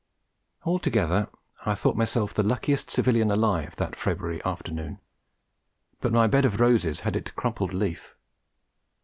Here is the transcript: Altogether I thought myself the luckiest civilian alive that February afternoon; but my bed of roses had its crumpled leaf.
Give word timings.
Altogether 0.63 1.29
I 1.63 1.75
thought 1.75 1.95
myself 1.95 2.33
the 2.33 2.41
luckiest 2.41 2.89
civilian 2.89 3.29
alive 3.29 3.75
that 3.75 3.95
February 3.95 4.43
afternoon; 4.43 4.97
but 5.99 6.11
my 6.11 6.25
bed 6.25 6.43
of 6.43 6.59
roses 6.59 7.01
had 7.01 7.15
its 7.15 7.29
crumpled 7.29 7.71
leaf. 7.71 8.15